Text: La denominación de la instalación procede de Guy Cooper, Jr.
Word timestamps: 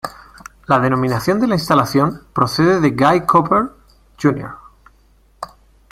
La 0.65 0.79
denominación 0.79 1.39
de 1.39 1.45
la 1.45 1.53
instalación 1.53 2.23
procede 2.33 2.81
de 2.81 2.89
Guy 2.89 3.23
Cooper, 3.27 3.65
Jr. 4.19 4.49